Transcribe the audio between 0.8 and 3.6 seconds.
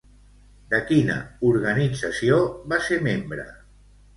quina organització va ser membre?